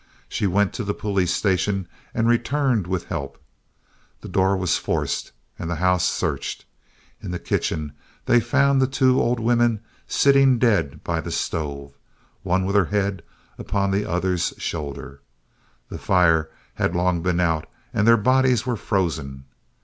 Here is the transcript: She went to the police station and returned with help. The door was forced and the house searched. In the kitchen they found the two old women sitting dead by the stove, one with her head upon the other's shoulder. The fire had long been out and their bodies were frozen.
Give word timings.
She 0.27 0.47
went 0.47 0.73
to 0.73 0.83
the 0.83 0.95
police 0.95 1.31
station 1.31 1.87
and 2.11 2.27
returned 2.27 2.87
with 2.87 3.05
help. 3.05 3.37
The 4.21 4.27
door 4.29 4.57
was 4.57 4.75
forced 4.75 5.31
and 5.59 5.69
the 5.69 5.75
house 5.75 6.05
searched. 6.05 6.65
In 7.21 7.29
the 7.29 7.37
kitchen 7.37 7.93
they 8.25 8.39
found 8.39 8.81
the 8.81 8.87
two 8.87 9.21
old 9.21 9.39
women 9.39 9.79
sitting 10.07 10.57
dead 10.57 11.03
by 11.03 11.21
the 11.21 11.29
stove, 11.29 11.93
one 12.41 12.65
with 12.65 12.75
her 12.75 12.85
head 12.85 13.21
upon 13.59 13.91
the 13.91 14.09
other's 14.09 14.55
shoulder. 14.57 15.21
The 15.89 15.99
fire 15.99 16.49
had 16.73 16.95
long 16.95 17.21
been 17.21 17.39
out 17.39 17.69
and 17.93 18.07
their 18.07 18.17
bodies 18.17 18.65
were 18.65 18.77
frozen. 18.77 19.45